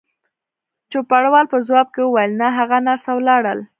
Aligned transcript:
چوپړوال 0.91 1.45
په 1.53 1.57
ځواب 1.67 1.87
کې 1.93 2.01
وویل: 2.03 2.31
نه، 2.41 2.47
هغه 2.57 2.77
نرسه 2.87 3.11
ولاړل. 3.15 3.59